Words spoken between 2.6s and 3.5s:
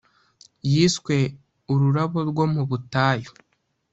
butayu’